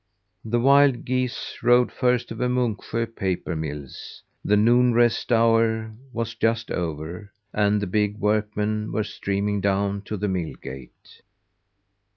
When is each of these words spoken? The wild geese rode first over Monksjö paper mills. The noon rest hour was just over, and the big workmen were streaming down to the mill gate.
The 0.43 0.59
wild 0.59 1.05
geese 1.05 1.57
rode 1.61 1.91
first 1.91 2.31
over 2.31 2.49
Monksjö 2.49 3.15
paper 3.15 3.55
mills. 3.55 4.23
The 4.43 4.57
noon 4.57 4.95
rest 4.95 5.31
hour 5.31 5.91
was 6.11 6.33
just 6.33 6.71
over, 6.71 7.31
and 7.53 7.79
the 7.79 7.85
big 7.85 8.17
workmen 8.17 8.91
were 8.91 9.03
streaming 9.03 9.61
down 9.61 10.01
to 10.05 10.17
the 10.17 10.27
mill 10.27 10.55
gate. 10.55 11.21